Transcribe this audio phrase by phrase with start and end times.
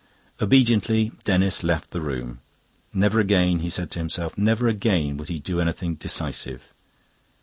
[0.41, 2.39] Obediently Denis left the room.
[2.91, 6.73] Never again, he said to himself, never again would he do anything decisive.